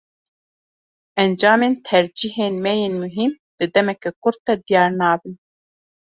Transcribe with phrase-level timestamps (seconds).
[1.23, 5.35] Encamên tercîhên me yên muhîm, di demeke kurt de diyar nabin.